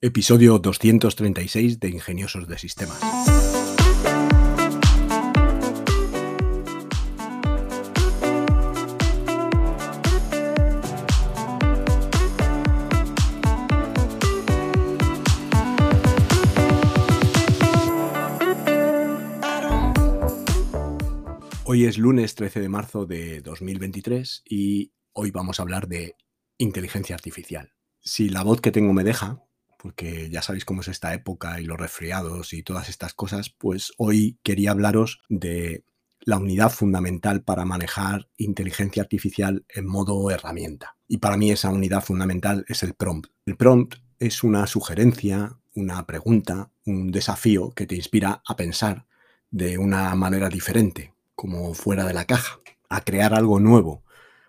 Episodio 0.00 0.60
236 0.60 1.80
de 1.80 1.88
Ingeniosos 1.88 2.46
de 2.46 2.56
Sistemas. 2.56 3.00
Hoy 21.64 21.86
es 21.86 21.98
lunes 21.98 22.36
13 22.36 22.60
de 22.60 22.68
marzo 22.68 23.04
de 23.04 23.40
2023 23.40 24.44
y 24.48 24.92
hoy 25.12 25.32
vamos 25.32 25.58
a 25.58 25.64
hablar 25.64 25.88
de 25.88 26.14
inteligencia 26.56 27.16
artificial. 27.16 27.72
Si 27.98 28.28
la 28.28 28.44
voz 28.44 28.60
que 28.60 28.70
tengo 28.70 28.92
me 28.92 29.02
deja, 29.02 29.42
porque 29.78 30.28
ya 30.28 30.42
sabéis 30.42 30.64
cómo 30.64 30.82
es 30.82 30.88
esta 30.88 31.14
época 31.14 31.60
y 31.60 31.64
los 31.64 31.78
resfriados 31.78 32.52
y 32.52 32.62
todas 32.62 32.88
estas 32.88 33.14
cosas, 33.14 33.48
pues 33.48 33.92
hoy 33.96 34.38
quería 34.42 34.72
hablaros 34.72 35.22
de 35.28 35.84
la 36.20 36.36
unidad 36.36 36.70
fundamental 36.70 37.42
para 37.42 37.64
manejar 37.64 38.28
inteligencia 38.36 39.02
artificial 39.02 39.64
en 39.68 39.86
modo 39.86 40.30
herramienta. 40.30 40.96
Y 41.06 41.18
para 41.18 41.36
mí 41.36 41.50
esa 41.50 41.70
unidad 41.70 42.04
fundamental 42.04 42.66
es 42.68 42.82
el 42.82 42.94
prompt. 42.94 43.30
El 43.46 43.56
prompt 43.56 43.94
es 44.18 44.42
una 44.42 44.66
sugerencia, 44.66 45.56
una 45.74 46.04
pregunta, 46.06 46.70
un 46.84 47.10
desafío 47.12 47.70
que 47.70 47.86
te 47.86 47.94
inspira 47.94 48.42
a 48.46 48.56
pensar 48.56 49.06
de 49.50 49.78
una 49.78 50.14
manera 50.16 50.48
diferente, 50.48 51.14
como 51.34 51.72
fuera 51.72 52.04
de 52.04 52.12
la 52.12 52.26
caja, 52.26 52.60
a 52.90 53.00
crear 53.02 53.32
algo 53.32 53.60
nuevo. 53.60 54.02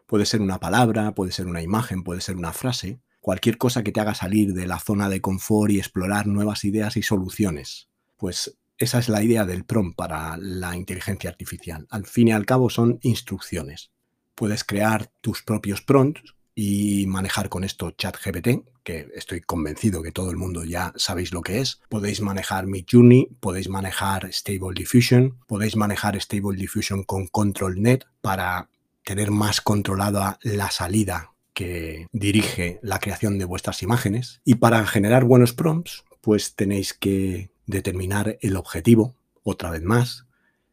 Puede 0.07 0.25
ser 0.25 0.41
una 0.41 0.59
palabra, 0.59 1.13
puede 1.13 1.31
ser 1.31 1.45
una 1.45 1.61
imagen, 1.61 2.03
puede 2.03 2.19
ser 2.19 2.35
una 2.35 2.51
frase, 2.51 2.99
cualquier 3.19 3.57
cosa 3.57 3.83
que 3.83 3.91
te 3.91 3.99
haga 3.99 4.15
salir 4.15 4.53
de 4.53 4.67
la 4.67 4.79
zona 4.79 5.09
de 5.09 5.21
confort 5.21 5.71
y 5.71 5.79
explorar 5.79 6.27
nuevas 6.27 6.63
ideas 6.63 6.97
y 6.97 7.03
soluciones. 7.03 7.89
Pues 8.17 8.57
esa 8.77 8.99
es 8.99 9.09
la 9.09 9.21
idea 9.21 9.45
del 9.45 9.65
prompt 9.65 9.97
para 9.97 10.37
la 10.37 10.75
inteligencia 10.75 11.29
artificial. 11.29 11.85
Al 11.89 12.05
fin 12.05 12.29
y 12.29 12.31
al 12.31 12.45
cabo 12.45 12.69
son 12.69 12.99
instrucciones. 13.01 13.91
Puedes 14.35 14.63
crear 14.63 15.11
tus 15.21 15.43
propios 15.43 15.81
prompts 15.81 16.35
y 16.55 17.05
manejar 17.07 17.49
con 17.49 17.63
esto 17.63 17.91
ChatGPT, 17.91 18.65
que 18.83 19.07
estoy 19.15 19.41
convencido 19.41 20.01
que 20.01 20.11
todo 20.11 20.31
el 20.31 20.37
mundo 20.37 20.63
ya 20.63 20.93
sabéis 20.95 21.33
lo 21.33 21.41
que 21.41 21.59
es. 21.59 21.81
Podéis 21.89 22.21
manejar 22.21 22.67
Midjourney, 22.67 23.27
podéis 23.39 23.69
manejar 23.69 24.31
Stable 24.33 24.73
Diffusion, 24.75 25.39
podéis 25.47 25.75
manejar 25.75 26.19
Stable 26.19 26.57
Diffusion 26.57 27.03
con 27.03 27.27
ControlNet 27.27 28.05
para 28.21 28.69
tener 29.03 29.31
más 29.31 29.61
controlada 29.61 30.39
la 30.41 30.71
salida 30.71 31.33
que 31.53 32.07
dirige 32.11 32.79
la 32.81 32.99
creación 32.99 33.37
de 33.37 33.45
vuestras 33.45 33.83
imágenes. 33.83 34.41
Y 34.45 34.55
para 34.55 34.85
generar 34.85 35.25
buenos 35.25 35.53
prompts, 35.53 36.03
pues 36.21 36.55
tenéis 36.55 36.93
que 36.93 37.49
determinar 37.65 38.37
el 38.41 38.55
objetivo, 38.55 39.15
otra 39.43 39.69
vez 39.69 39.83
más. 39.83 40.25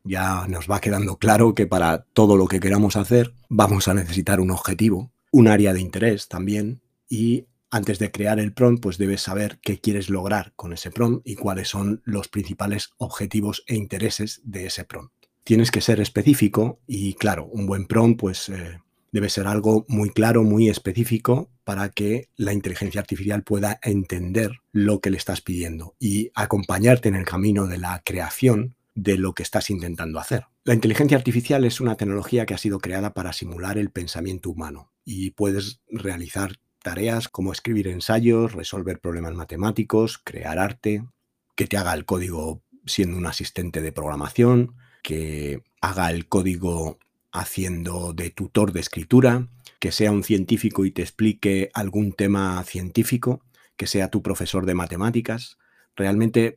Ya 0.04 0.46
nos 0.48 0.70
va 0.70 0.80
quedando 0.80 1.16
claro 1.18 1.54
que 1.54 1.66
para 1.66 2.04
todo 2.12 2.36
lo 2.36 2.46
que 2.46 2.60
queramos 2.60 2.96
hacer 2.96 3.32
vamos 3.48 3.88
a 3.88 3.94
necesitar 3.94 4.40
un 4.40 4.50
objetivo, 4.50 5.10
un 5.32 5.48
área 5.48 5.72
de 5.72 5.80
interés 5.80 6.28
también 6.28 6.80
y 7.08 7.46
antes 7.70 7.98
de 7.98 8.12
crear 8.12 8.38
el 8.38 8.52
prompt, 8.52 8.82
pues 8.82 8.96
debes 8.96 9.22
saber 9.22 9.58
qué 9.60 9.78
quieres 9.78 10.08
lograr 10.08 10.52
con 10.54 10.72
ese 10.72 10.90
prompt 10.90 11.26
y 11.26 11.34
cuáles 11.34 11.68
son 11.68 12.00
los 12.04 12.28
principales 12.28 12.90
objetivos 12.96 13.64
e 13.66 13.74
intereses 13.74 14.40
de 14.44 14.66
ese 14.66 14.84
prompt. 14.84 15.12
Tienes 15.42 15.70
que 15.70 15.80
ser 15.80 16.00
específico 16.00 16.80
y 16.86 17.14
claro, 17.14 17.46
un 17.46 17.66
buen 17.66 17.86
prompt 17.86 18.20
pues 18.20 18.48
eh, 18.48 18.80
debe 19.16 19.30
ser 19.30 19.46
algo 19.46 19.86
muy 19.88 20.10
claro, 20.10 20.42
muy 20.42 20.68
específico 20.68 21.50
para 21.64 21.88
que 21.88 22.28
la 22.36 22.52
inteligencia 22.52 23.00
artificial 23.00 23.42
pueda 23.44 23.80
entender 23.82 24.60
lo 24.72 25.00
que 25.00 25.08
le 25.08 25.16
estás 25.16 25.40
pidiendo 25.40 25.96
y 25.98 26.30
acompañarte 26.34 27.08
en 27.08 27.14
el 27.14 27.24
camino 27.24 27.66
de 27.66 27.78
la 27.78 28.02
creación 28.04 28.76
de 28.94 29.16
lo 29.16 29.32
que 29.32 29.42
estás 29.42 29.70
intentando 29.70 30.18
hacer. 30.18 30.44
La 30.64 30.74
inteligencia 30.74 31.16
artificial 31.16 31.64
es 31.64 31.80
una 31.80 31.96
tecnología 31.96 32.44
que 32.44 32.52
ha 32.52 32.58
sido 32.58 32.78
creada 32.78 33.14
para 33.14 33.32
simular 33.32 33.78
el 33.78 33.90
pensamiento 33.90 34.50
humano 34.50 34.92
y 35.02 35.30
puedes 35.30 35.80
realizar 35.88 36.56
tareas 36.82 37.28
como 37.28 37.52
escribir 37.52 37.88
ensayos, 37.88 38.52
resolver 38.52 39.00
problemas 39.00 39.32
matemáticos, 39.34 40.18
crear 40.18 40.58
arte, 40.58 41.06
que 41.54 41.66
te 41.66 41.78
haga 41.78 41.94
el 41.94 42.04
código 42.04 42.62
siendo 42.84 43.16
un 43.16 43.26
asistente 43.26 43.80
de 43.80 43.92
programación, 43.92 44.76
que 45.02 45.62
haga 45.80 46.10
el 46.10 46.28
código 46.28 46.98
haciendo 47.40 48.12
de 48.12 48.30
tutor 48.30 48.72
de 48.72 48.80
escritura, 48.80 49.48
que 49.78 49.92
sea 49.92 50.10
un 50.10 50.24
científico 50.24 50.84
y 50.84 50.90
te 50.90 51.02
explique 51.02 51.70
algún 51.74 52.12
tema 52.12 52.62
científico, 52.64 53.42
que 53.76 53.86
sea 53.86 54.10
tu 54.10 54.22
profesor 54.22 54.66
de 54.66 54.74
matemáticas. 54.74 55.58
Realmente 55.94 56.54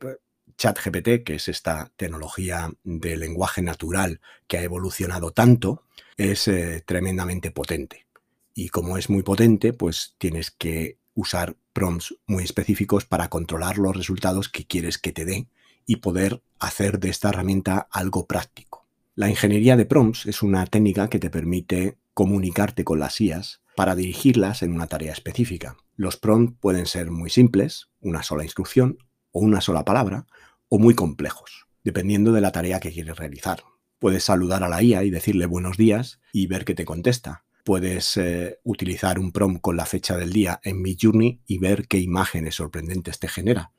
ChatGPT, 0.56 1.24
que 1.24 1.36
es 1.36 1.48
esta 1.48 1.90
tecnología 1.96 2.70
de 2.84 3.16
lenguaje 3.16 3.62
natural 3.62 4.20
que 4.46 4.58
ha 4.58 4.62
evolucionado 4.62 5.32
tanto, 5.32 5.84
es 6.16 6.48
eh, 6.48 6.82
tremendamente 6.86 7.50
potente. 7.50 8.06
Y 8.54 8.68
como 8.68 8.98
es 8.98 9.08
muy 9.08 9.22
potente, 9.22 9.72
pues 9.72 10.16
tienes 10.18 10.50
que 10.50 10.98
usar 11.14 11.56
prompts 11.72 12.14
muy 12.26 12.44
específicos 12.44 13.06
para 13.06 13.28
controlar 13.28 13.78
los 13.78 13.96
resultados 13.96 14.48
que 14.48 14.66
quieres 14.66 14.98
que 14.98 15.12
te 15.12 15.24
dé 15.24 15.48
y 15.86 15.96
poder 15.96 16.42
hacer 16.58 16.98
de 16.98 17.08
esta 17.08 17.30
herramienta 17.30 17.88
algo 17.90 18.26
práctico. 18.26 18.79
La 19.16 19.28
ingeniería 19.28 19.76
de 19.76 19.86
prompts 19.86 20.26
es 20.26 20.40
una 20.40 20.64
técnica 20.66 21.10
que 21.10 21.18
te 21.18 21.30
permite 21.30 21.98
comunicarte 22.14 22.84
con 22.84 23.00
las 23.00 23.20
IAS 23.20 23.60
para 23.74 23.96
dirigirlas 23.96 24.62
en 24.62 24.72
una 24.72 24.86
tarea 24.86 25.12
específica. 25.12 25.76
Los 25.96 26.16
prompts 26.16 26.56
pueden 26.60 26.86
ser 26.86 27.10
muy 27.10 27.28
simples, 27.28 27.88
una 28.00 28.22
sola 28.22 28.44
instrucción 28.44 28.98
o 29.32 29.40
una 29.40 29.60
sola 29.60 29.84
palabra, 29.84 30.26
o 30.68 30.78
muy 30.78 30.94
complejos, 30.94 31.66
dependiendo 31.82 32.32
de 32.32 32.40
la 32.40 32.52
tarea 32.52 32.78
que 32.78 32.92
quieres 32.92 33.16
realizar. 33.16 33.64
Puedes 33.98 34.22
saludar 34.22 34.62
a 34.62 34.68
la 34.68 34.80
IA 34.80 35.02
y 35.02 35.10
decirle 35.10 35.46
buenos 35.46 35.76
días 35.76 36.20
y 36.32 36.46
ver 36.46 36.64
qué 36.64 36.74
te 36.74 36.84
contesta. 36.84 37.44
Puedes 37.64 38.16
eh, 38.16 38.60
utilizar 38.62 39.18
un 39.18 39.32
prompt 39.32 39.60
con 39.60 39.76
la 39.76 39.86
fecha 39.86 40.16
del 40.16 40.32
día 40.32 40.60
en 40.62 40.80
Midjourney 40.80 41.42
y 41.46 41.58
ver 41.58 41.88
qué 41.88 41.98
imágenes 41.98 42.54
sorprendentes 42.54 43.18
te 43.18 43.26
genera 43.26 43.72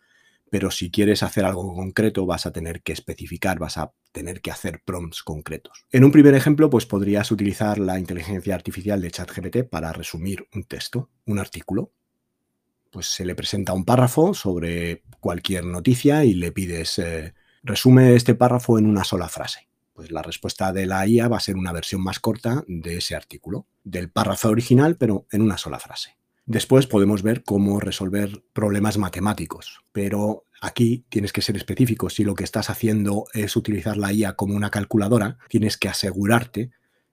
pero 0.52 0.70
si 0.70 0.92
quieres 0.92 1.24
hacer 1.24 1.46
algo 1.46 1.74
concreto 1.74 2.26
vas 2.26 2.46
a 2.46 2.52
tener 2.52 2.82
que 2.82 2.92
especificar, 2.92 3.58
vas 3.58 3.78
a 3.78 3.94
tener 4.12 4.42
que 4.42 4.52
hacer 4.52 4.82
prompts 4.84 5.24
concretos. 5.24 5.86
En 5.92 6.04
un 6.04 6.12
primer 6.12 6.36
ejemplo, 6.36 6.70
pues 6.70 6.86
podrías 6.86 7.32
utilizar 7.32 7.80
la 7.80 7.98
inteligencia 7.98 8.54
artificial 8.54 9.00
de 9.00 9.12
ChatGPT 9.12 9.70
para 9.70 9.94
resumir 9.94 10.46
un 10.54 10.66
texto, 10.66 11.10
un 11.26 11.40
artículo. 11.40 11.94
Pues 12.92 13.08
se 13.08 13.24
le 13.24 13.34
presenta 13.34 13.72
un 13.72 13.86
párrafo 13.86 14.34
sobre 14.34 15.04
cualquier 15.22 15.64
noticia 15.64 16.26
y 16.26 16.34
le 16.34 16.52
pides 16.52 17.00
eh, 17.00 17.34
resume 17.64 18.14
este 18.16 18.36
párrafo 18.36 18.78
en 18.78 18.88
una 18.88 19.06
sola 19.06 19.30
frase. 19.30 19.70
Pues 19.94 20.12
la 20.12 20.22
respuesta 20.22 20.74
de 20.74 20.86
la 20.86 21.08
IA 21.08 21.30
va 21.30 21.38
a 21.38 21.42
ser 21.42 21.56
una 21.56 21.72
versión 21.72 22.04
más 22.04 22.20
corta 22.20 22.66
de 22.68 22.98
ese 22.98 23.16
artículo, 23.16 23.68
del 23.86 24.12
párrafo 24.12 24.50
original, 24.50 24.98
pero 24.98 25.28
en 25.32 25.44
una 25.44 25.58
sola 25.58 25.80
frase. 25.80 26.18
Después 26.52 26.86
podemos 26.86 27.24
ver 27.24 27.46
cómo 27.46 27.80
resolver 27.80 28.44
problemas 28.52 28.98
matemáticos, 28.98 29.80
pero 29.94 30.44
aquí 30.60 31.06
tienes 31.08 31.32
que 31.32 31.42
ser 31.42 31.56
específico. 31.56 32.10
Si 32.10 32.26
lo 32.26 32.36
que 32.36 32.44
estás 32.44 32.70
haciendo 32.70 33.24
es 33.34 33.56
utilizar 33.56 33.96
la 33.96 34.12
IA 34.12 34.34
como 34.34 34.54
una 34.54 34.70
calculadora, 34.70 35.38
tienes 35.48 35.78
que 35.78 35.88
asegurarte 35.88 36.72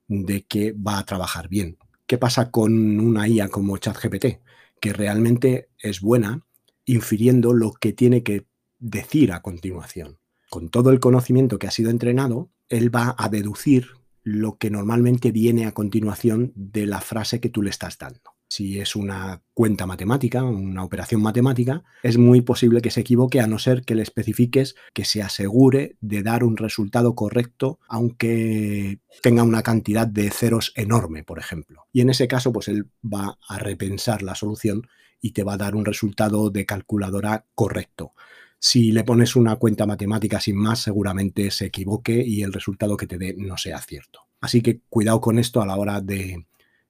de 0.08 0.44
que 0.44 0.72
va 0.72 0.98
a 0.98 1.06
trabajar 1.06 1.48
bien. 1.48 1.78
¿Qué 2.08 2.18
pasa 2.18 2.50
con 2.50 2.98
una 2.98 3.28
IA 3.28 3.48
como 3.48 3.78
ChatGPT? 3.78 4.40
Que 4.80 4.92
realmente 4.92 5.68
es 5.78 6.00
buena 6.00 6.44
infiriendo 6.84 7.52
lo 7.54 7.74
que 7.74 7.92
tiene 7.92 8.24
que 8.24 8.48
decir 8.80 9.30
a 9.30 9.40
continuación. 9.40 10.18
Con 10.50 10.68
todo 10.68 10.90
el 10.90 10.98
conocimiento 10.98 11.60
que 11.60 11.68
ha 11.68 11.70
sido 11.70 11.90
entrenado, 11.90 12.50
él 12.68 12.92
va 12.92 13.14
a 13.16 13.28
deducir 13.28 13.86
lo 14.24 14.58
que 14.58 14.68
normalmente 14.68 15.30
viene 15.30 15.66
a 15.66 15.72
continuación 15.74 16.52
de 16.56 16.86
la 16.86 17.00
frase 17.00 17.38
que 17.40 17.50
tú 17.50 17.62
le 17.62 17.70
estás 17.70 17.98
dando 17.98 18.37
si 18.48 18.80
es 18.80 18.96
una 18.96 19.42
cuenta 19.52 19.86
matemática, 19.86 20.42
una 20.42 20.82
operación 20.82 21.20
matemática, 21.22 21.84
es 22.02 22.16
muy 22.16 22.40
posible 22.40 22.80
que 22.80 22.90
se 22.90 23.00
equivoque 23.00 23.40
a 23.40 23.46
no 23.46 23.58
ser 23.58 23.82
que 23.82 23.94
le 23.94 24.02
especifiques 24.02 24.74
que 24.94 25.04
se 25.04 25.22
asegure 25.22 25.96
de 26.00 26.22
dar 26.22 26.44
un 26.44 26.56
resultado 26.56 27.14
correcto, 27.14 27.78
aunque 27.88 29.00
tenga 29.22 29.42
una 29.42 29.62
cantidad 29.62 30.06
de 30.06 30.30
ceros 30.30 30.72
enorme, 30.76 31.24
por 31.24 31.38
ejemplo. 31.38 31.86
Y 31.92 32.00
en 32.00 32.10
ese 32.10 32.26
caso, 32.26 32.52
pues 32.52 32.68
él 32.68 32.90
va 33.04 33.38
a 33.48 33.58
repensar 33.58 34.22
la 34.22 34.34
solución 34.34 34.88
y 35.20 35.32
te 35.32 35.44
va 35.44 35.54
a 35.54 35.58
dar 35.58 35.74
un 35.74 35.84
resultado 35.84 36.50
de 36.50 36.64
calculadora 36.64 37.44
correcto. 37.54 38.14
Si 38.60 38.92
le 38.92 39.04
pones 39.04 39.36
una 39.36 39.56
cuenta 39.56 39.86
matemática 39.86 40.40
sin 40.40 40.56
más, 40.56 40.80
seguramente 40.80 41.50
se 41.50 41.66
equivoque 41.66 42.24
y 42.26 42.42
el 42.42 42.52
resultado 42.52 42.96
que 42.96 43.06
te 43.06 43.18
dé 43.18 43.34
no 43.36 43.56
sea 43.56 43.80
cierto. 43.80 44.20
Así 44.40 44.62
que 44.62 44.80
cuidado 44.88 45.20
con 45.20 45.38
esto 45.38 45.60
a 45.60 45.66
la 45.66 45.76
hora 45.76 46.00
de, 46.00 46.46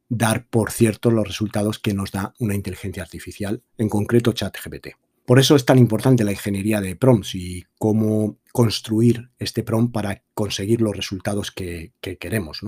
dar 0.08 0.46
por 0.46 0.70
cierto 0.70 1.10
los 1.10 1.26
resultados 1.26 1.78
que 1.78 1.94
nos 1.94 2.12
da 2.12 2.34
una 2.38 2.55
inteligencia 2.55 3.02
artificial, 3.02 3.62
en 3.76 3.88
concreto 3.88 4.32
ChatGPT. 4.32 4.88
Por 5.28 5.38
eso 5.38 5.56
es 5.56 5.66
tan 5.66 5.76
importante 5.76 6.25
la 6.25 6.32
ingeniería 6.32 6.81
de 6.81 6.96
prompts 6.96 7.34
y 7.34 7.66
cómo 7.78 8.38
construir 8.50 9.28
este 9.38 9.62
prompt 9.62 9.93
para 9.93 10.22
conseguir 10.32 10.81
los 10.81 10.96
resultados 10.96 11.50
que, 11.50 11.93
queremos. 12.00 12.62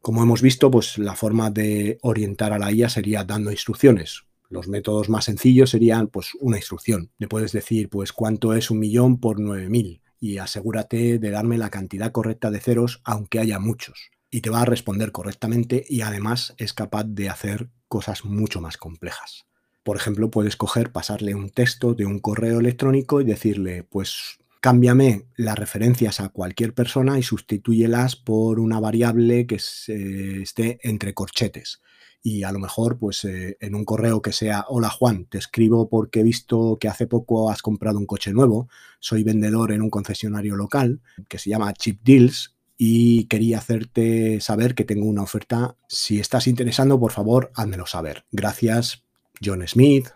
Como 0.00 0.24
hemos 0.24 0.42
visto, 0.42 0.72
pues 0.72 0.98
la 0.98 1.14
forma 1.14 1.50
de 1.50 1.98
orientar 2.02 2.52
a 2.52 2.58
la 2.58 2.72
IA 2.72 2.88
sería 2.88 3.22
dando 3.22 3.52
instrucciones. 3.52 4.24
Los 4.48 4.66
métodos 4.66 5.08
más 5.08 5.26
sencillos 5.26 5.70
serían 5.70 6.08
pues 6.08 6.34
una 6.40 6.56
instrucción. 6.56 7.12
Le 7.18 7.28
puedes 7.28 7.52
decir 7.52 7.88
pues 7.90 8.12
cuánto 8.12 8.52
es 8.52 8.72
un 8.72 8.80
millón 8.80 9.20
por 9.20 9.38
9000 9.38 10.02
y 10.18 10.38
asegúrate 10.38 11.20
de 11.20 11.30
darme 11.30 11.58
la 11.58 11.70
cantidad 11.70 12.10
correcta 12.10 12.50
de 12.50 12.58
ceros 12.58 13.00
aunque 13.04 13.38
haya 13.38 13.60
muchos. 13.60 14.10
Y 14.30 14.40
te 14.40 14.50
va 14.50 14.62
a 14.62 14.64
responder 14.64 15.12
correctamente 15.12 15.84
y 15.88 16.02
además 16.02 16.54
es 16.58 16.72
capaz 16.72 17.04
de 17.04 17.28
hacer 17.28 17.68
cosas 17.88 18.24
mucho 18.24 18.60
más 18.60 18.76
complejas. 18.76 19.46
Por 19.82 19.96
ejemplo, 19.96 20.30
puedes 20.30 20.56
coger, 20.56 20.90
pasarle 20.90 21.34
un 21.34 21.50
texto 21.50 21.94
de 21.94 22.06
un 22.06 22.18
correo 22.18 22.58
electrónico 22.58 23.20
y 23.20 23.24
decirle, 23.24 23.84
pues 23.84 24.38
cámbiame 24.60 25.26
las 25.36 25.56
referencias 25.56 26.18
a 26.20 26.28
cualquier 26.30 26.74
persona 26.74 27.18
y 27.18 27.22
sustitúyelas 27.22 28.16
por 28.16 28.58
una 28.58 28.80
variable 28.80 29.46
que 29.46 29.56
esté 29.56 30.80
entre 30.82 31.14
corchetes 31.14 31.80
y 32.26 32.42
a 32.42 32.50
lo 32.50 32.58
mejor 32.58 32.98
pues 32.98 33.24
eh, 33.24 33.56
en 33.60 33.76
un 33.76 33.84
correo 33.84 34.20
que 34.20 34.32
sea, 34.32 34.64
hola 34.68 34.90
Juan, 34.90 35.26
te 35.26 35.38
escribo 35.38 35.88
porque 35.88 36.18
he 36.18 36.22
visto 36.24 36.76
que 36.80 36.88
hace 36.88 37.06
poco 37.06 37.52
has 37.52 37.62
comprado 37.62 38.00
un 38.00 38.06
coche 38.06 38.32
nuevo, 38.32 38.68
soy 38.98 39.22
vendedor 39.22 39.70
en 39.70 39.80
un 39.80 39.90
concesionario 39.90 40.56
local 40.56 41.00
que 41.28 41.38
se 41.38 41.50
llama 41.50 41.72
Chip 41.72 42.00
Deals 42.02 42.55
y 42.76 43.24
quería 43.24 43.58
hacerte 43.58 44.40
saber 44.40 44.74
que 44.74 44.84
tengo 44.84 45.06
una 45.06 45.22
oferta. 45.22 45.76
Si 45.88 46.18
estás 46.18 46.46
interesado, 46.46 47.00
por 47.00 47.12
favor, 47.12 47.50
házmelo 47.54 47.86
saber. 47.86 48.24
Gracias, 48.30 49.04
John 49.42 49.66
Smith. 49.66 50.08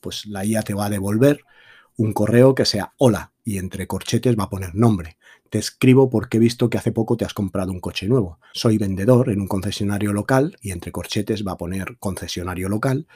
Pues 0.00 0.26
la 0.26 0.44
IA 0.44 0.62
te 0.62 0.74
va 0.74 0.86
a 0.86 0.90
devolver 0.90 1.40
un 1.96 2.12
correo 2.12 2.54
que 2.54 2.64
sea 2.64 2.92
hola 2.98 3.32
y 3.44 3.58
entre 3.58 3.86
corchetes 3.86 4.36
va 4.38 4.44
a 4.44 4.50
poner 4.50 4.74
nombre. 4.74 5.16
Te 5.50 5.58
escribo 5.58 6.10
porque 6.10 6.36
he 6.36 6.40
visto 6.40 6.68
que 6.68 6.78
hace 6.78 6.92
poco 6.92 7.16
te 7.16 7.24
has 7.24 7.34
comprado 7.34 7.72
un 7.72 7.80
coche 7.80 8.08
nuevo. 8.08 8.38
Soy 8.52 8.78
vendedor 8.78 9.30
en 9.30 9.40
un 9.40 9.48
concesionario 9.48 10.12
local 10.12 10.56
y 10.60 10.72
entre 10.72 10.92
corchetes 10.92 11.46
va 11.46 11.52
a 11.52 11.56
poner 11.56 11.96
concesionario 11.98 12.68
local 12.68 13.06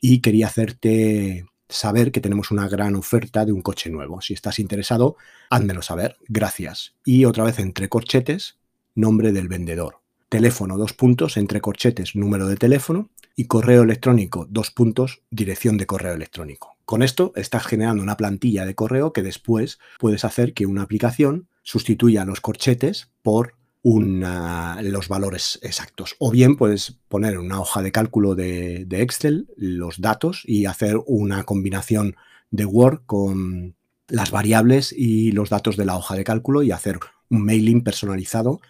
y 0.00 0.20
quería 0.20 0.46
hacerte 0.46 1.46
saber 1.70 2.12
que 2.12 2.20
tenemos 2.20 2.50
una 2.50 2.68
gran 2.68 2.96
oferta 2.96 3.44
de 3.44 3.52
un 3.52 3.62
coche 3.62 3.90
nuevo. 3.90 4.20
Si 4.20 4.34
estás 4.34 4.58
interesado, 4.58 5.16
házmelo 5.48 5.82
saber. 5.82 6.16
Gracias. 6.28 6.94
Y 7.04 7.24
otra 7.24 7.44
vez 7.44 7.58
entre 7.58 7.88
corchetes, 7.88 8.58
nombre 8.94 9.32
del 9.32 9.48
vendedor. 9.48 10.00
Teléfono, 10.28 10.76
dos 10.76 10.92
puntos, 10.92 11.36
entre 11.36 11.60
corchetes, 11.60 12.14
número 12.14 12.46
de 12.46 12.56
teléfono 12.56 13.10
y 13.34 13.46
correo 13.46 13.82
electrónico, 13.82 14.46
dos 14.48 14.70
puntos, 14.70 15.22
dirección 15.30 15.76
de 15.76 15.86
correo 15.86 16.14
electrónico. 16.14 16.76
Con 16.84 17.02
esto 17.02 17.32
estás 17.36 17.66
generando 17.66 18.02
una 18.02 18.16
plantilla 18.16 18.66
de 18.66 18.74
correo 18.74 19.12
que 19.12 19.22
después 19.22 19.78
puedes 19.98 20.24
hacer 20.24 20.54
que 20.54 20.66
una 20.66 20.82
aplicación 20.82 21.48
sustituya 21.62 22.24
los 22.24 22.40
corchetes 22.40 23.10
por 23.22 23.54
los 23.82 25.08
valores 25.08 25.58
exactos. 25.62 26.16
O 26.18 26.30
bien 26.30 26.56
puedes 26.56 26.98
poner 27.08 27.34
en 27.34 27.40
una 27.40 27.60
hoja 27.60 27.82
de 27.82 27.92
cálculo 27.92 28.34
de, 28.34 28.84
de, 28.84 29.02
Excel 29.02 29.48
los 29.56 30.00
datos 30.00 30.42
y 30.44 30.66
hacer 30.66 30.98
una 31.06 31.44
combinación 31.44 32.16
de 32.50 32.64
Word 32.66 33.02
con 33.06 33.74
las 34.08 34.30
variables 34.30 34.92
y 34.92 35.32
los 35.32 35.50
datos 35.50 35.76
de 35.76 35.84
la 35.84 35.96
hoja 35.96 36.14
de 36.16 36.24
cálculo 36.24 36.62
y 36.62 36.72
hacer 36.72 36.98
un 37.30 37.44
mailing 37.44 37.82
personalizado 37.82 38.60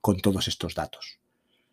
con 0.00 0.20
todos 0.20 0.48
estos 0.48 0.74
datos. 0.74 1.18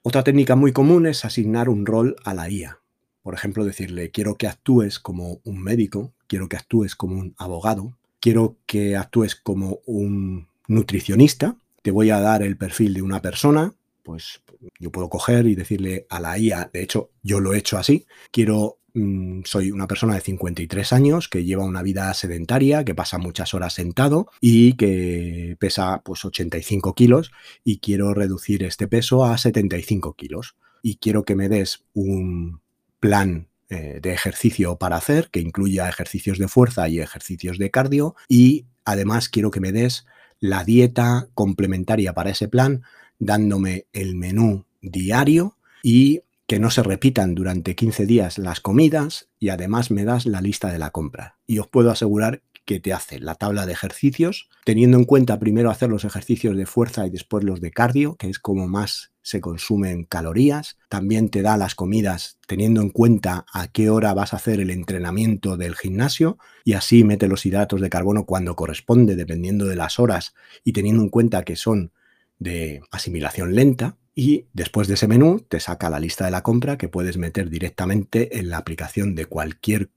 Otra 0.03 0.23
técnica 0.23 0.55
muy 0.55 0.71
común 0.71 1.05
es 1.05 1.25
asignar 1.25 1.67
un 1.67 1.85
rol 1.85 2.15
a 2.23 2.33
la 2.33 2.49
IA. 2.49 2.79
Por 3.23 3.33
ejemplo, 3.33 3.65
decirle, 3.65 4.11
quiero 4.11 4.37
que 4.37 4.47
actúes 4.47 4.99
como 4.99 5.41
un 5.43 5.61
médico, 5.61 6.13
quiero 6.27 6.47
que 6.47 6.55
actúes 6.55 6.95
como 6.95 7.19
un 7.19 7.35
abogado, 7.37 7.97
quiero 8.21 8.55
que 8.65 8.95
actúes 8.95 9.35
como 9.35 9.79
un 9.85 10.47
nutricionista, 10.67 11.57
te 11.87 11.91
voy 11.91 12.09
a 12.09 12.19
dar 12.19 12.43
el 12.43 12.57
perfil 12.57 12.95
de 12.95 13.01
una 13.01 13.21
persona, 13.21 13.73
pues 14.03 14.41
yo 14.77 14.91
puedo 14.91 15.07
coger 15.07 15.47
y 15.47 15.55
decirle 15.55 16.05
a 16.09 16.19
la 16.19 16.37
IA, 16.37 16.69
de 16.73 16.83
hecho 16.83 17.11
yo 17.23 17.39
lo 17.39 17.53
he 17.53 17.59
hecho 17.59 17.77
así, 17.77 18.05
quiero, 18.29 18.79
mm, 18.93 19.43
soy 19.45 19.71
una 19.71 19.87
persona 19.87 20.15
de 20.15 20.19
53 20.19 20.91
años 20.91 21.29
que 21.29 21.45
lleva 21.45 21.63
una 21.63 21.83
vida 21.83 22.13
sedentaria, 22.13 22.83
que 22.83 22.93
pasa 22.93 23.19
muchas 23.19 23.53
horas 23.53 23.71
sentado 23.71 24.27
y 24.41 24.73
que 24.73 25.55
pesa 25.61 26.01
pues 26.03 26.25
85 26.25 26.93
kilos 26.93 27.31
y 27.63 27.79
quiero 27.79 28.13
reducir 28.13 28.63
este 28.63 28.89
peso 28.89 29.23
a 29.23 29.37
75 29.37 30.13
kilos 30.15 30.57
y 30.83 30.97
quiero 30.97 31.23
que 31.23 31.37
me 31.37 31.47
des 31.47 31.85
un 31.93 32.59
plan 32.99 33.47
eh, 33.69 33.99
de 34.01 34.11
ejercicio 34.11 34.77
para 34.77 34.97
hacer, 34.97 35.29
que 35.29 35.39
incluya 35.39 35.87
ejercicios 35.87 36.37
de 36.37 36.49
fuerza 36.49 36.89
y 36.89 36.99
ejercicios 36.99 37.57
de 37.57 37.71
cardio. 37.71 38.17
Y 38.27 38.65
además 38.83 39.29
quiero 39.29 39.51
que 39.51 39.61
me 39.61 39.71
des 39.71 40.05
la 40.39 40.63
dieta 40.63 41.27
complementaria 41.33 42.13
para 42.13 42.29
ese 42.29 42.47
plan, 42.47 42.83
dándome 43.19 43.85
el 43.93 44.15
menú 44.15 44.65
diario 44.81 45.57
y 45.83 46.21
que 46.47 46.59
no 46.59 46.71
se 46.71 46.81
repitan 46.81 47.35
durante 47.35 47.75
15 47.75 48.05
días 48.05 48.37
las 48.37 48.61
comidas 48.61 49.27
y 49.37 49.49
además 49.49 49.91
me 49.91 50.05
das 50.05 50.25
la 50.25 50.41
lista 50.41 50.71
de 50.71 50.79
la 50.79 50.91
compra. 50.91 51.37
Y 51.45 51.59
os 51.59 51.67
puedo 51.67 51.91
asegurar 51.91 52.41
que 52.67 52.81
te 52.81 52.91
hace 52.91 53.19
la 53.19 53.35
tabla 53.35 53.65
de 53.65 53.71
ejercicios, 53.71 54.49
teniendo 54.65 54.97
en 54.97 55.05
cuenta 55.05 55.39
primero 55.39 55.71
hacer 55.71 55.89
los 55.89 56.03
ejercicios 56.03 56.57
de 56.57 56.65
fuerza 56.65 57.07
y 57.07 57.09
después 57.09 57.45
los 57.45 57.61
de 57.61 57.71
cardio, 57.71 58.17
que 58.17 58.29
es 58.29 58.39
como 58.39 58.67
más 58.67 59.13
se 59.21 59.39
consumen 59.39 60.03
calorías. 60.03 60.77
También 60.89 61.29
te 61.29 61.41
da 61.41 61.55
las 61.55 61.75
comidas 61.75 62.39
teniendo 62.45 62.81
en 62.81 62.89
cuenta 62.89 63.45
a 63.53 63.69
qué 63.69 63.89
hora 63.89 64.13
vas 64.13 64.33
a 64.33 64.35
hacer 64.35 64.59
el 64.59 64.69
entrenamiento 64.69 65.55
del 65.55 65.75
gimnasio 65.75 66.37
y 66.65 66.73
así 66.73 67.05
mete 67.05 67.29
los 67.29 67.45
hidratos 67.45 67.79
de 67.79 67.89
carbono 67.89 68.25
cuando 68.25 68.57
corresponde, 68.57 69.15
dependiendo 69.15 69.65
de 69.65 69.77
las 69.77 69.97
horas 69.97 70.33
y 70.65 70.73
teniendo 70.73 71.01
en 71.03 71.09
cuenta 71.09 71.43
que 71.43 71.55
son 71.55 71.93
de 72.37 72.81
asimilación 72.91 73.55
lenta. 73.55 73.95
Y 74.13 74.47
después 74.51 74.89
de 74.89 74.95
ese 74.95 75.07
menú 75.07 75.39
te 75.47 75.61
saca 75.61 75.89
la 75.89 76.01
lista 76.01 76.25
de 76.25 76.31
la 76.31 76.43
compra 76.43 76.77
que 76.77 76.89
puedes 76.89 77.17
meter 77.17 77.49
directamente 77.49 78.39
en 78.39 78.49
la 78.49 78.57
aplicación 78.57 79.15
de 79.15 79.25
cualquier 79.25 79.89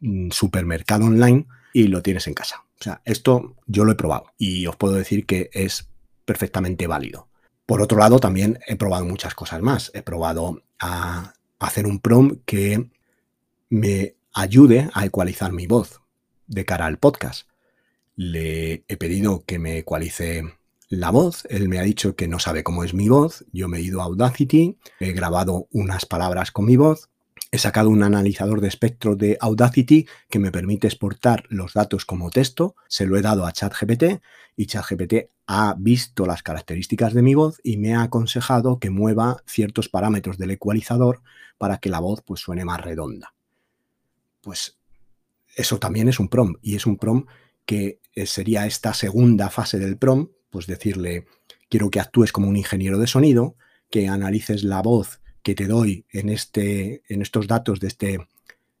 mm, 0.00 0.30
supermercado 0.30 1.04
online 1.04 1.46
y 1.72 1.88
lo 1.88 2.02
tienes 2.02 2.26
en 2.26 2.34
casa. 2.34 2.64
O 2.80 2.82
sea, 2.82 3.02
esto 3.04 3.56
yo 3.66 3.84
lo 3.84 3.92
he 3.92 3.96
probado 3.96 4.32
y 4.38 4.66
os 4.66 4.76
puedo 4.76 4.94
decir 4.94 5.26
que 5.26 5.50
es 5.52 5.88
perfectamente 6.24 6.86
válido. 6.86 7.28
Por 7.66 7.82
otro 7.82 7.98
lado, 7.98 8.18
también 8.18 8.60
he 8.66 8.76
probado 8.76 9.04
muchas 9.04 9.34
cosas 9.34 9.60
más. 9.60 9.90
He 9.94 10.02
probado 10.02 10.62
a 10.80 11.34
hacer 11.58 11.86
un 11.86 12.00
prom 12.00 12.40
que 12.46 12.90
me 13.68 14.14
ayude 14.32 14.88
a 14.94 15.04
ecualizar 15.04 15.52
mi 15.52 15.66
voz 15.66 16.00
de 16.46 16.64
cara 16.64 16.86
al 16.86 16.98
podcast. 16.98 17.48
Le 18.16 18.84
he 18.88 18.96
pedido 18.96 19.44
que 19.44 19.58
me 19.58 19.78
ecualice 19.78 20.44
la 20.88 21.10
voz, 21.10 21.46
él 21.50 21.68
me 21.68 21.78
ha 21.78 21.82
dicho 21.82 22.16
que 22.16 22.28
no 22.28 22.38
sabe 22.38 22.64
cómo 22.64 22.82
es 22.82 22.94
mi 22.94 23.08
voz, 23.08 23.44
yo 23.52 23.68
me 23.68 23.78
he 23.78 23.82
ido 23.82 24.00
a 24.00 24.04
Audacity, 24.04 24.78
he 25.00 25.12
grabado 25.12 25.68
unas 25.70 26.06
palabras 26.06 26.50
con 26.50 26.64
mi 26.64 26.76
voz 26.76 27.10
He 27.50 27.58
sacado 27.58 27.88
un 27.88 28.02
analizador 28.02 28.60
de 28.60 28.68
espectro 28.68 29.16
de 29.16 29.38
Audacity 29.40 30.06
que 30.28 30.38
me 30.38 30.52
permite 30.52 30.86
exportar 30.86 31.44
los 31.48 31.72
datos 31.72 32.04
como 32.04 32.30
texto, 32.30 32.76
se 32.88 33.06
lo 33.06 33.16
he 33.16 33.22
dado 33.22 33.46
a 33.46 33.52
ChatGPT 33.52 34.20
y 34.54 34.66
ChatGPT 34.66 35.30
ha 35.46 35.74
visto 35.78 36.26
las 36.26 36.42
características 36.42 37.14
de 37.14 37.22
mi 37.22 37.34
voz 37.34 37.58
y 37.64 37.78
me 37.78 37.94
ha 37.94 38.02
aconsejado 38.02 38.78
que 38.78 38.90
mueva 38.90 39.42
ciertos 39.46 39.88
parámetros 39.88 40.36
del 40.36 40.50
ecualizador 40.50 41.22
para 41.56 41.78
que 41.78 41.88
la 41.88 42.00
voz 42.00 42.20
pues, 42.22 42.40
suene 42.40 42.66
más 42.66 42.82
redonda. 42.82 43.34
Pues 44.42 44.78
eso 45.56 45.78
también 45.78 46.08
es 46.08 46.20
un 46.20 46.28
prom 46.28 46.56
y 46.60 46.76
es 46.76 46.84
un 46.84 46.98
prom 46.98 47.24
que 47.64 48.00
eh, 48.14 48.26
sería 48.26 48.66
esta 48.66 48.92
segunda 48.92 49.48
fase 49.48 49.78
del 49.78 49.96
prom, 49.96 50.28
pues 50.50 50.66
decirle, 50.66 51.26
quiero 51.70 51.90
que 51.90 52.00
actúes 52.00 52.30
como 52.30 52.48
un 52.48 52.56
ingeniero 52.56 52.98
de 52.98 53.06
sonido, 53.06 53.56
que 53.90 54.06
analices 54.06 54.64
la 54.64 54.82
voz 54.82 55.20
que 55.48 55.54
te 55.54 55.66
doy 55.66 56.04
en, 56.12 56.28
este, 56.28 57.00
en 57.08 57.22
estos 57.22 57.46
datos 57.46 57.80
de 57.80 57.86
este 57.86 58.18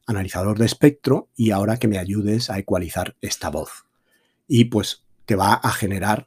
analizador 0.04 0.58
de 0.58 0.66
espectro 0.66 1.30
y 1.34 1.50
ahora 1.50 1.78
que 1.78 1.88
me 1.88 1.96
ayudes 1.96 2.50
a 2.50 2.58
ecualizar 2.58 3.16
esta 3.22 3.48
voz. 3.48 3.86
Y 4.46 4.66
pues 4.66 5.02
te 5.24 5.34
va 5.34 5.54
a 5.54 5.72
generar 5.72 6.26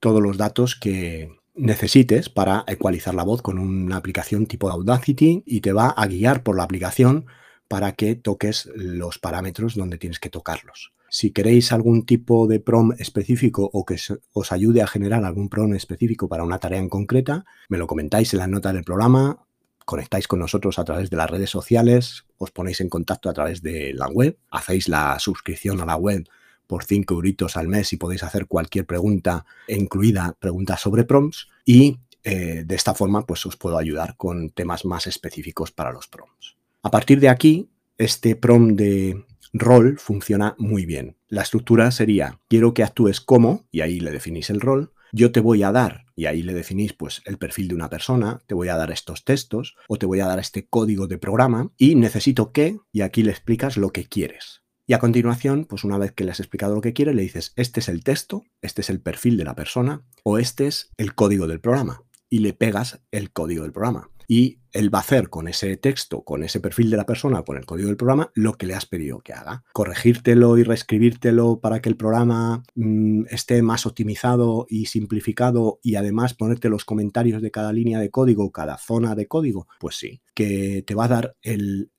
todos 0.00 0.22
los 0.22 0.38
datos 0.38 0.76
que 0.76 1.36
necesites 1.54 2.30
para 2.30 2.64
ecualizar 2.68 3.14
la 3.14 3.22
voz 3.22 3.42
con 3.42 3.58
una 3.58 3.98
aplicación 3.98 4.46
tipo 4.46 4.70
Audacity 4.70 5.42
y 5.44 5.60
te 5.60 5.74
va 5.74 5.88
a 5.88 6.06
guiar 6.06 6.42
por 6.42 6.56
la 6.56 6.62
aplicación 6.62 7.26
para 7.68 7.92
que 7.92 8.14
toques 8.14 8.70
los 8.74 9.18
parámetros 9.18 9.74
donde 9.74 9.98
tienes 9.98 10.20
que 10.20 10.30
tocarlos. 10.30 10.94
Si 11.10 11.32
queréis 11.32 11.70
algún 11.70 12.06
tipo 12.06 12.46
de 12.46 12.60
prom 12.60 12.92
específico 12.98 13.68
o 13.70 13.84
que 13.84 13.98
os 14.32 14.52
ayude 14.52 14.80
a 14.80 14.86
generar 14.86 15.22
algún 15.26 15.50
prom 15.50 15.74
específico 15.74 16.30
para 16.30 16.44
una 16.44 16.58
tarea 16.58 16.78
en 16.78 16.88
concreta, 16.88 17.44
me 17.68 17.76
lo 17.76 17.86
comentáis 17.86 18.32
en 18.32 18.38
la 18.38 18.46
nota 18.46 18.72
del 18.72 18.84
programa 18.84 19.44
conectáis 19.84 20.28
con 20.28 20.38
nosotros 20.38 20.78
a 20.78 20.84
través 20.84 21.10
de 21.10 21.16
las 21.16 21.30
redes 21.30 21.50
sociales, 21.50 22.24
os 22.38 22.50
ponéis 22.50 22.80
en 22.80 22.88
contacto 22.88 23.28
a 23.28 23.32
través 23.32 23.62
de 23.62 23.92
la 23.94 24.08
web, 24.08 24.38
hacéis 24.50 24.88
la 24.88 25.18
suscripción 25.18 25.80
a 25.80 25.86
la 25.86 25.96
web 25.96 26.28
por 26.66 26.84
5 26.84 27.14
euritos 27.14 27.56
al 27.56 27.68
mes 27.68 27.92
y 27.92 27.96
podéis 27.96 28.22
hacer 28.22 28.46
cualquier 28.46 28.86
pregunta, 28.86 29.44
incluida 29.68 30.36
preguntas 30.38 30.80
sobre 30.80 31.04
prompts, 31.04 31.48
y 31.64 31.98
eh, 32.24 32.62
de 32.64 32.74
esta 32.74 32.94
forma 32.94 33.26
pues 33.26 33.44
os 33.46 33.56
puedo 33.56 33.78
ayudar 33.78 34.16
con 34.16 34.50
temas 34.50 34.84
más 34.84 35.06
específicos 35.06 35.72
para 35.72 35.92
los 35.92 36.08
prompts. 36.08 36.56
A 36.82 36.90
partir 36.90 37.20
de 37.20 37.28
aquí, 37.28 37.68
este 37.98 38.36
prompt 38.36 38.78
de 38.78 39.24
rol 39.52 39.98
funciona 39.98 40.54
muy 40.58 40.86
bien. 40.86 41.16
La 41.28 41.42
estructura 41.42 41.90
sería, 41.90 42.40
quiero 42.48 42.74
que 42.74 42.82
actúes 42.82 43.20
como, 43.20 43.66
y 43.70 43.80
ahí 43.80 44.00
le 44.00 44.10
definís 44.10 44.50
el 44.50 44.60
rol, 44.60 44.92
yo 45.12 45.30
te 45.30 45.40
voy 45.40 45.62
a 45.62 45.72
dar, 45.72 46.01
y 46.16 46.26
ahí 46.26 46.42
le 46.42 46.54
definís 46.54 46.92
pues 46.92 47.22
el 47.24 47.38
perfil 47.38 47.68
de 47.68 47.74
una 47.74 47.90
persona, 47.90 48.42
te 48.46 48.54
voy 48.54 48.68
a 48.68 48.76
dar 48.76 48.90
estos 48.90 49.24
textos 49.24 49.76
o 49.88 49.96
te 49.96 50.06
voy 50.06 50.20
a 50.20 50.26
dar 50.26 50.38
este 50.38 50.66
código 50.66 51.06
de 51.06 51.18
programa 51.18 51.70
y 51.76 51.94
necesito 51.94 52.52
que, 52.52 52.78
y 52.92 53.02
aquí 53.02 53.22
le 53.22 53.30
explicas 53.30 53.76
lo 53.76 53.90
que 53.90 54.06
quieres. 54.06 54.62
Y 54.86 54.94
a 54.94 54.98
continuación, 54.98 55.64
pues 55.64 55.84
una 55.84 55.98
vez 55.98 56.12
que 56.12 56.24
le 56.24 56.32
has 56.32 56.40
explicado 56.40 56.74
lo 56.74 56.80
que 56.80 56.92
quiere, 56.92 57.14
le 57.14 57.22
dices, 57.22 57.52
este 57.56 57.80
es 57.80 57.88
el 57.88 58.02
texto, 58.02 58.44
este 58.60 58.80
es 58.80 58.90
el 58.90 59.00
perfil 59.00 59.36
de 59.36 59.44
la 59.44 59.54
persona 59.54 60.04
o 60.24 60.38
este 60.38 60.66
es 60.66 60.90
el 60.96 61.14
código 61.14 61.46
del 61.46 61.60
programa. 61.60 62.02
Y 62.28 62.40
le 62.40 62.52
pegas 62.52 63.00
el 63.10 63.30
código 63.30 63.62
del 63.62 63.72
programa 63.72 64.10
y 64.32 64.60
él 64.72 64.92
va 64.92 65.00
a 65.00 65.02
hacer 65.02 65.28
con 65.28 65.46
ese 65.46 65.76
texto, 65.76 66.22
con 66.22 66.42
ese 66.42 66.58
perfil 66.58 66.88
de 66.88 66.96
la 66.96 67.04
persona, 67.04 67.42
con 67.42 67.58
el 67.58 67.66
código 67.66 67.88
del 67.88 67.98
programa, 67.98 68.30
lo 68.32 68.54
que 68.54 68.64
le 68.64 68.72
has 68.72 68.86
pedido 68.86 69.20
que 69.20 69.34
haga. 69.34 69.62
Corregírtelo 69.74 70.56
y 70.56 70.62
reescribírtelo 70.62 71.60
para 71.60 71.82
que 71.82 71.90
el 71.90 71.98
programa 71.98 72.62
mm, 72.74 73.24
esté 73.28 73.60
más 73.60 73.84
optimizado 73.84 74.64
y 74.70 74.86
simplificado 74.86 75.80
y 75.82 75.96
además 75.96 76.32
ponerte 76.32 76.70
los 76.70 76.86
comentarios 76.86 77.42
de 77.42 77.50
cada 77.50 77.74
línea 77.74 78.00
de 78.00 78.08
código, 78.08 78.50
cada 78.52 78.78
zona 78.78 79.14
de 79.14 79.28
código, 79.28 79.68
pues 79.78 79.96
sí. 79.96 80.22
Que 80.32 80.82
te 80.86 80.94
va 80.94 81.04
a 81.04 81.08
dar 81.08 81.36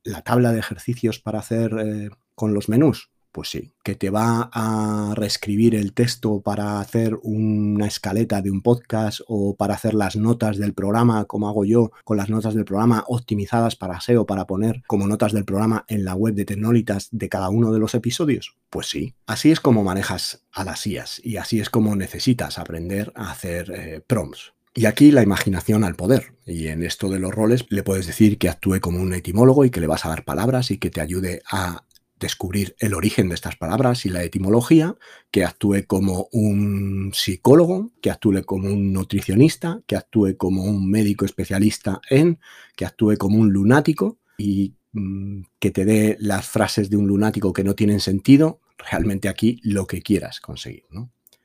la 0.04 0.24
tabla 0.24 0.54
de 0.54 0.60
ejercicios 0.60 1.20
para 1.20 1.38
hacer 1.38 1.72
eh, 1.80 2.10
con 2.34 2.56
los 2.56 2.68
menús, 2.68 3.12
pues 3.34 3.50
sí, 3.50 3.74
que 3.84 3.96
te 3.96 4.12
va 4.12 4.50
a 4.54 5.14
reescribir 5.16 5.74
el 5.74 5.94
texto 5.94 6.42
para 6.42 6.80
hacer 6.80 7.18
una 7.24 7.88
escaleta 7.88 8.42
de 8.42 8.52
un 8.52 8.62
podcast 8.62 9.22
o 9.28 9.56
para 9.56 9.74
hacer 9.74 9.96
las 9.96 10.16
notas 10.16 10.58
del 10.58 10.74
programa, 10.74 11.26
como 11.26 11.50
hago 11.50 11.66
yo 11.66 11.92
con 12.06 12.16
las 12.16 12.30
notas 12.30 12.54
del 12.54 12.64
programa 12.64 13.04
optimizadas 13.08 13.76
para 13.76 14.00
SEO, 14.00 14.28
para 14.28 14.46
poner 14.46 14.84
como 14.88 15.08
notas 15.08 15.34
del 15.34 15.46
programa 15.46 15.84
en 15.88 16.06
la 16.06 16.14
web 16.14 16.36
de 16.36 16.46
Tecnolitas 16.46 17.10
de 17.12 17.28
cada 17.28 17.50
uno 17.50 17.74
de 17.74 17.80
los 17.80 17.96
episodios. 17.96 18.56
Pues 18.70 18.88
sí, 18.88 19.16
así 19.26 19.52
es 19.52 19.60
como 19.60 19.84
manejas 19.84 20.44
a 20.52 20.64
las 20.64 20.86
IAS 20.86 21.20
y 21.24 21.38
así 21.38 21.60
es 21.60 21.72
como 21.72 21.96
necesitas 21.96 22.60
aprender 22.60 23.12
a 23.16 23.32
hacer 23.32 23.72
eh, 23.72 24.02
prompts. 24.06 24.54
Y 24.76 24.86
aquí 24.86 25.12
la 25.12 25.22
imaginación 25.22 25.84
al 25.84 25.96
poder. 25.96 26.34
Y 26.46 26.68
en 26.68 26.84
esto 26.84 27.10
de 27.10 27.20
los 27.20 27.34
roles 27.34 27.66
le 27.70 27.84
puedes 27.84 28.08
decir 28.08 28.38
que 28.38 28.50
actúe 28.50 28.80
como 28.80 29.00
un 29.00 29.14
etimólogo 29.14 29.66
y 29.66 29.70
que 29.70 29.80
le 29.80 29.88
vas 29.88 30.06
a 30.06 30.10
dar 30.10 30.26
palabras 30.26 30.72
y 30.72 30.78
que 30.78 30.90
te 30.90 31.00
ayude 31.00 31.44
a 31.52 31.84
descubrir 32.24 32.76
el 32.80 32.94
origen 32.94 33.30
de 33.30 33.36
estas 33.36 33.56
palabras 33.56 34.06
y 34.06 34.10
la 34.10 34.24
etimología, 34.24 34.96
que 35.30 35.44
actúe 35.44 35.86
como 35.86 36.28
un 36.32 37.12
psicólogo, 37.14 37.92
que 38.02 38.10
actúe 38.10 38.44
como 38.46 38.70
un 38.70 38.94
nutricionista, 38.94 39.82
que 39.86 39.96
actúe 39.96 40.36
como 40.38 40.64
un 40.64 40.90
médico 40.90 41.26
especialista 41.26 42.02
en, 42.10 42.40
que 42.76 42.86
actúe 42.86 43.18
como 43.18 43.38
un 43.38 43.52
lunático 43.52 44.18
y 44.38 44.74
mm, 44.94 45.42
que 45.60 45.72
te 45.72 45.86
dé 45.86 46.18
las 46.20 46.48
frases 46.48 46.90
de 46.90 46.98
un 46.98 47.08
lunático 47.08 47.54
que 47.54 47.64
no 47.64 47.76
tienen 47.76 48.00
sentido, 48.00 48.62
realmente 48.78 49.30
aquí 49.30 49.60
lo 49.64 49.86
que 49.86 50.02
quieras 50.02 50.40
conseguir. 50.40 50.86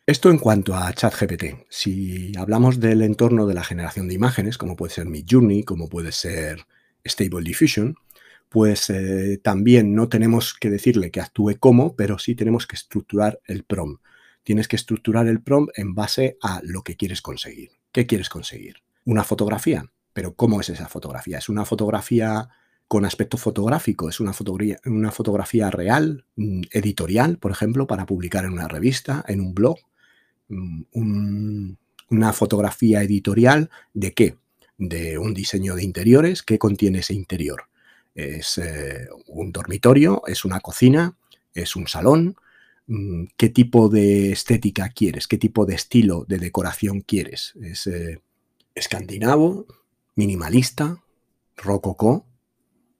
Esto 0.07 0.31
en 0.31 0.39
cuanto 0.39 0.75
a 0.75 0.93
ChatGPT. 0.93 1.67
Si 1.69 2.33
hablamos 2.39 2.81
del 2.81 3.03
entorno 3.03 3.47
de 3.47 3.55
la 3.55 3.65
generación 3.65 4.09
de 4.09 4.15
imágenes, 4.15 4.57
como 4.57 4.77
puede 4.77 4.95
ser 4.95 5.07
Midjourney, 5.07 5.65
como 5.65 5.89
puede 5.89 6.13
ser 6.13 6.67
Stable 7.05 7.45
Diffusion, 7.45 7.97
pues 8.49 8.89
eh, 8.91 9.39
también 9.43 9.95
no 9.95 10.09
tenemos 10.09 10.55
que 10.55 10.71
decirle 10.71 11.11
que 11.11 11.21
actúe 11.21 11.57
como, 11.59 11.95
pero 11.97 12.19
sí 12.19 12.35
tenemos 12.35 12.67
que 12.67 12.77
estructurar 12.77 13.41
el 13.45 13.65
prompt. 13.65 14.03
Tienes 14.43 14.69
que 14.69 14.77
estructurar 14.77 15.27
el 15.27 15.43
prompt 15.43 15.79
en 15.79 15.95
base 15.95 16.39
a 16.43 16.61
lo 16.65 16.83
que 16.83 16.97
quieres 16.97 17.21
conseguir. 17.21 17.73
¿Qué 17.93 18.07
quieres 18.07 18.29
conseguir? 18.29 18.77
Una 19.05 19.25
fotografía. 19.25 19.91
Pero 20.15 20.35
¿cómo 20.35 20.61
es 20.61 20.71
esa 20.71 20.89
fotografía? 20.89 21.39
¿Es 21.39 21.49
una 21.49 21.65
fotografía 21.65 22.49
con 22.89 23.05
aspecto 23.05 23.37
fotográfico? 23.37 24.09
¿Es 24.09 24.21
una 24.21 24.33
fotografía, 24.33 25.71
real, 25.71 26.25
mm, 26.37 26.63
editorial, 26.73 27.39
por 27.39 27.51
ejemplo, 27.51 27.87
para 27.87 28.07
publicar 28.07 28.47
en 28.47 28.53
una 28.53 28.69
revista, 28.69 29.25
en 29.29 29.41
un 29.41 29.55
blog? 29.55 29.79
Mm, 30.49 31.73
¿Una 32.11 32.33
fotografía 32.33 33.03
editorial 33.03 33.69
de 33.93 34.15
qué? 34.15 34.39
De 34.79 35.19
un 35.19 35.35
diseño 35.35 35.75
de 35.75 35.85
interiores. 35.85 36.43
¿Qué 36.43 36.59
contiene 36.59 37.01
ese 37.01 37.13
interior? 37.13 37.65
Es 38.19 38.59
eh, 38.59 39.09
un 39.29 39.53
dormitorio, 39.53 40.23
es 40.27 40.45
una 40.45 40.59
cocina, 40.59 41.17
es 41.55 41.77
un 41.77 41.87
salón. 41.87 42.37
Mm, 42.89 43.27
¿Qué 43.37 43.49
tipo 43.49 43.89
de 43.89 44.33
estética 44.33 44.89
quieres? 44.89 45.29
¿Qué 45.29 45.39
tipo 45.39 45.67
de 45.67 45.77
estilo 45.77 46.25
de 46.27 46.39
decoración 46.39 47.01
quieres? 47.01 47.55
¿Es 47.63 47.87
eh, 47.87 48.21
escandinavo, 48.75 49.67
minimalista, 50.17 51.01
rococó, 51.57 52.27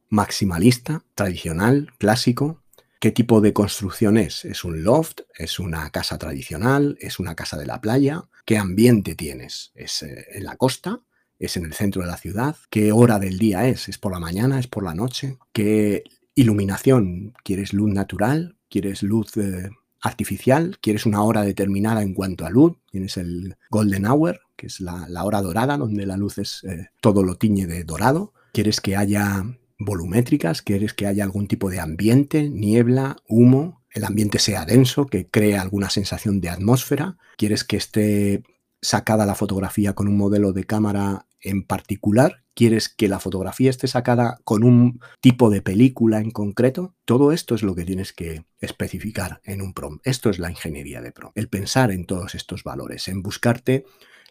maximalista, 0.09 1.03
tradicional, 1.17 1.93
clásico? 1.99 2.63
¿Qué 3.01 3.11
tipo 3.11 3.41
de 3.41 3.53
construcción 3.53 4.19
es? 4.19 4.45
¿Es 4.45 4.63
un 4.63 4.85
loft? 4.85 5.23
¿Es 5.37 5.59
una 5.59 5.91
casa 5.91 6.17
tradicional? 6.19 6.97
¿Es 7.01 7.19
una 7.19 7.35
casa 7.35 7.57
de 7.57 7.67
la 7.67 7.81
playa? 7.81 8.23
¿Qué 8.45 8.57
ambiente 8.57 9.17
tienes? 9.17 9.73
¿Es 9.75 10.05
eh, 10.05 10.27
en 10.33 10.45
la 10.45 10.57
costa? 10.57 11.01
Es 11.39 11.57
en 11.57 11.65
el 11.65 11.73
centro 11.73 12.03
de 12.03 12.09
la 12.09 12.17
ciudad, 12.17 12.57
qué 12.71 12.93
hora 12.93 13.19
del 13.19 13.39
día 13.39 13.67
es, 13.67 13.89
es 13.89 13.99
por 13.99 14.13
la 14.13 14.21
mañana, 14.21 14.59
es 14.59 14.67
por 14.67 14.85
la 14.85 14.95
noche, 14.95 15.39
qué 15.53 16.05
iluminación, 16.35 17.35
quieres 17.45 17.73
luz 17.73 17.91
natural, 17.93 18.57
quieres 18.69 19.03
luz 19.03 19.37
eh, 19.37 19.71
artificial, 20.01 20.79
quieres 20.81 21.07
una 21.07 21.23
hora 21.23 21.43
determinada 21.43 22.03
en 22.03 22.15
cuanto 22.15 22.47
a 22.47 22.51
luz, 22.51 22.77
tienes 22.91 23.17
el 23.17 23.57
golden 23.71 24.07
hour, 24.07 24.41
que 24.57 24.67
es 24.67 24.81
la, 24.81 25.07
hora 25.25 25.41
dorada, 25.43 25.77
donde 25.77 26.07
la 26.07 26.17
luz 26.17 26.39
es 26.39 26.65
eh, 26.65 26.89
todo 27.01 27.23
lo 27.23 27.37
tiñe 27.37 27.67
de 27.67 27.85
dorado, 27.85 28.33
quieres 28.53 28.81
que 28.81 28.97
haya 28.97 29.45
volumétricas, 29.79 30.63
quieres 30.63 30.93
que 30.95 31.07
haya 31.07 31.25
algún 31.25 31.47
tipo 31.47 31.71
de 31.71 31.81
ambiente, 31.81 32.51
niebla, 32.51 33.17
humo, 33.29 33.85
el 33.91 34.05
ambiente 34.05 34.39
sea 34.39 34.65
denso, 34.65 35.07
que 35.07 35.29
cree 35.29 35.57
alguna 35.57 35.91
sensación 35.91 36.41
de 36.41 36.51
atmósfera, 36.51 37.17
quieres 37.37 37.65
que 37.65 37.77
esté 37.77 38.43
sacada 38.81 39.27
la 39.27 39.35
fotografía 39.35 39.95
con 39.95 40.09
un 40.09 40.17
modelo 40.17 40.53
de 40.53 40.65
cámara 40.65 41.27
en 41.41 41.63
particular? 41.63 42.45
¿Quieres 42.55 42.89
que 42.89 43.09
la 43.09 43.21
fotografía 43.21 43.71
esté 43.71 43.87
sacada 43.87 44.41
con 44.45 44.65
un 44.65 45.01
tipo 45.21 45.51
de 45.51 45.63
película 45.63 46.19
en 46.19 46.31
concreto? 46.31 46.95
Todo 47.05 47.33
esto 47.33 47.55
es 47.55 47.63
lo 47.63 47.75
que 47.75 47.85
tienes 47.85 48.13
que 48.13 48.45
especificar 48.61 49.41
en 49.45 49.63
un 49.63 49.75
prompt. 49.75 50.05
Esto 50.07 50.29
es 50.31 50.39
la 50.39 50.51
ingeniería 50.51 51.01
de 51.01 51.13
prompt. 51.13 51.39
El 51.39 51.49
pensar 51.49 51.93
en 51.93 52.05
todos 52.05 52.35
estos 52.35 52.65
valores, 52.65 53.09
en 53.09 53.23
buscarte 53.23 53.85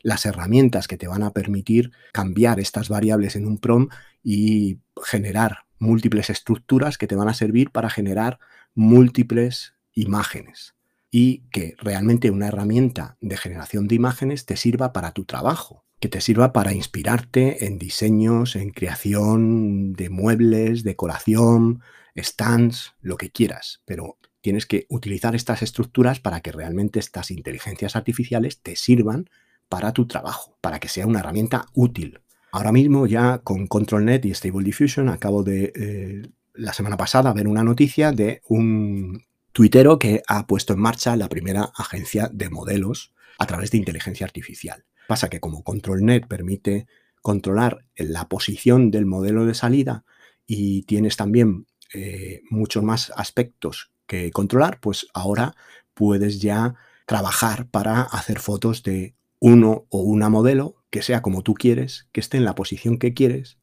las 0.03 0.25
herramientas 0.25 0.87
que 0.87 0.97
te 0.97 1.07
van 1.07 1.23
a 1.23 1.31
permitir 1.31 1.91
cambiar 2.11 2.59
estas 2.59 2.89
variables 2.89 3.35
en 3.35 3.47
un 3.47 3.57
prompt 3.57 3.93
y 4.23 4.79
generar 5.03 5.65
múltiples 5.79 6.29
estructuras 6.29 6.97
que 6.97 7.07
te 7.07 7.15
van 7.15 7.29
a 7.29 7.33
servir 7.33 7.71
para 7.71 7.89
generar 7.89 8.39
múltiples 8.73 9.73
imágenes 9.93 10.75
y 11.09 11.47
que 11.49 11.75
realmente 11.79 12.29
una 12.31 12.47
herramienta 12.47 13.17
de 13.21 13.37
generación 13.37 13.87
de 13.87 13.95
imágenes 13.95 14.45
te 14.45 14.57
sirva 14.57 14.91
para 14.91 15.13
tu 15.13 15.25
trabajo 15.25 15.86
que 15.99 16.09
te 16.09 16.21
sirva 16.21 16.53
para 16.53 16.73
inspirarte 16.73 17.65
en 17.65 17.79
diseños, 17.79 18.55
en 18.55 18.69
creación 18.71 19.93
de 19.93 20.09
muebles, 20.09 20.83
decoración, 20.83 21.81
stands, 22.15 22.93
lo 23.01 23.17
que 23.17 23.31
quieras, 23.31 23.81
pero 23.85 24.17
tienes 24.41 24.65
que 24.65 24.85
utilizar 24.89 25.35
estas 25.35 25.61
estructuras 25.61 26.19
para 26.19 26.41
que 26.41 26.51
realmente 26.51 26.99
estas 26.99 27.31
inteligencias 27.31 27.95
artificiales 27.95 28.61
te 28.61 28.75
sirvan 28.75 29.29
para 29.69 29.91
tu 29.91 30.07
trabajo, 30.07 30.57
para 30.61 30.79
que 30.79 30.87
sea 30.87 31.07
una 31.07 31.19
herramienta 31.19 31.65
útil. 31.73 32.21
Ahora 32.51 32.71
mismo 32.71 33.07
ya 33.07 33.39
con 33.39 33.67
ControlNet 33.67 34.25
y 34.25 34.33
Stable 34.33 34.63
Diffusion 34.63 35.09
acabo 35.09 35.43
de 35.43 35.73
eh, 35.75 36.29
la 36.53 36.73
semana 36.73 36.97
pasada 36.97 37.33
ver 37.33 37.47
una 37.47 37.63
noticia 37.63 38.11
de 38.11 38.41
un 38.47 39.25
tuitero 39.51 39.99
que 39.99 40.21
ha 40.27 40.47
puesto 40.47 40.73
en 40.73 40.79
marcha 40.79 41.15
la 41.15 41.29
primera 41.29 41.71
agencia 41.75 42.29
de 42.31 42.49
modelos 42.49 43.13
a 43.39 43.45
través 43.45 43.71
de 43.71 43.77
inteligencia 43.77 44.25
artificial. 44.25 44.85
Pasa 45.07 45.29
que 45.29 45.39
como 45.39 45.63
ControlNet 45.63 46.27
permite 46.27 46.87
controlar 47.21 47.85
la 47.95 48.27
posición 48.27 48.91
del 48.91 49.05
modelo 49.05 49.45
de 49.45 49.53
salida 49.53 50.05
y 50.45 50.83
tienes 50.83 51.17
también 51.17 51.67
eh, 51.93 52.41
muchos 52.49 52.83
más 52.83 53.11
aspectos 53.15 53.91
que 54.05 54.31
controlar, 54.31 54.79
pues 54.79 55.07
ahora 55.13 55.55
puedes 55.93 56.41
ya 56.41 56.75
trabajar 57.05 57.69
para 57.69 58.01
hacer 58.01 58.39
fotos 58.39 58.83
de 58.83 59.15
uno 59.39 59.85
o 59.89 60.01
una 60.01 60.29
modelo 60.29 60.75
que 60.89 61.01
sea 61.01 61.21
como 61.21 61.43
tú 61.43 61.53
quieres, 61.53 62.07
que 62.11 62.19
esté 62.19 62.37
en 62.37 62.45
la 62.45 62.55
posición 62.55 62.97
que 62.97 63.13
quieres, 63.13 63.57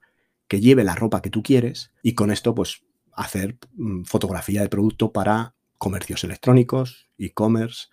que 0.48 0.60
lleve 0.60 0.84
la 0.84 0.94
ropa 0.94 1.22
que 1.22 1.30
tú 1.30 1.42
quieres 1.42 1.92
y 2.02 2.14
con 2.14 2.30
esto 2.30 2.54
pues 2.54 2.82
hacer 3.12 3.58
mm, 3.74 4.04
fotografía 4.04 4.62
de 4.62 4.68
producto 4.68 5.12
para 5.12 5.54
comercios 5.78 6.24
electrónicos, 6.24 7.08
e-commerce, 7.18 7.88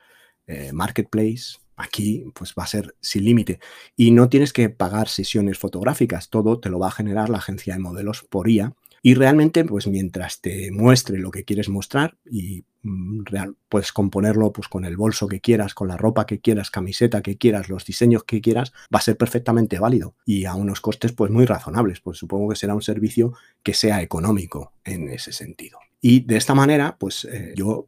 eh, 0.48 0.72
marketplace, 0.74 1.58
Aquí 1.81 2.25
pues 2.33 2.53
va 2.57 2.63
a 2.63 2.67
ser 2.67 2.95
sin 3.01 3.25
límite. 3.25 3.59
Y 3.95 4.11
no 4.11 4.29
tienes 4.29 4.53
que 4.53 4.69
pagar 4.69 5.07
sesiones 5.07 5.57
fotográficas, 5.57 6.29
todo 6.29 6.59
te 6.59 6.69
lo 6.69 6.79
va 6.79 6.88
a 6.88 6.91
generar 6.91 7.29
la 7.29 7.39
agencia 7.39 7.73
de 7.73 7.79
modelos 7.79 8.23
por 8.29 8.50
IA 8.50 8.73
y 9.03 9.15
realmente 9.15 9.65
pues 9.65 9.88
mientras 9.88 10.41
te 10.41 10.71
muestre 10.71 11.17
lo 11.17 11.31
que 11.31 11.43
quieres 11.43 11.69
mostrar 11.69 12.17
y 12.29 12.65
mm, 12.83 13.23
puedes 13.67 13.91
componerlo 13.91 14.53
pues 14.53 14.67
con 14.67 14.85
el 14.85 14.95
bolso 14.95 15.27
que 15.27 15.41
quieras, 15.41 15.73
con 15.73 15.88
la 15.88 15.97
ropa 15.97 16.25
que 16.27 16.39
quieras, 16.39 16.69
camiseta 16.69 17.21
que 17.21 17.38
quieras, 17.38 17.69
los 17.69 17.85
diseños 17.85 18.23
que 18.23 18.41
quieras, 18.41 18.73
va 18.93 19.00
a 19.00 19.01
ser 19.01 19.17
perfectamente 19.17 19.79
válido 19.79 20.15
y 20.25 20.45
a 20.45 20.53
unos 20.53 20.81
costes 20.81 21.13
pues 21.13 21.31
muy 21.31 21.45
razonables, 21.45 22.00
pues 22.00 22.19
supongo 22.19 22.50
que 22.50 22.55
será 22.55 22.75
un 22.75 22.83
servicio 22.83 23.33
que 23.63 23.73
sea 23.73 24.01
económico 24.01 24.73
en 24.83 25.09
ese 25.09 25.31
sentido. 25.31 25.79
Y 26.00 26.21
de 26.21 26.38
esta 26.38 26.53
manera 26.53 26.97
pues 27.00 27.25
eh, 27.25 27.53
yo 27.55 27.88